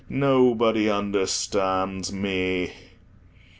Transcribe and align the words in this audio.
Nobody 0.09 0.89
understands 0.89 2.11
me." 2.11 2.73